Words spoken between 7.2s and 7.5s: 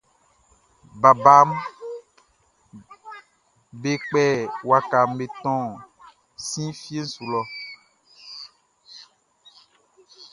lɔ.